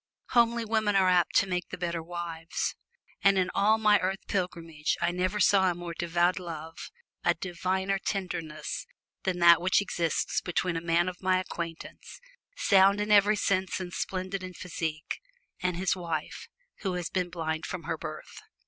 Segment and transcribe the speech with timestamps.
[0.31, 2.73] Homely women are apt to make the better wives,
[3.23, 6.89] and in all my earth pilgrimage I never saw a more devoted love
[7.23, 8.87] a diviner tenderness
[9.25, 12.19] than that which exists between a man of my acquaintance,
[12.57, 15.21] sound in every sense and splendid in physique,
[15.61, 16.47] and his wife,
[16.79, 18.41] who has been blind from her birth.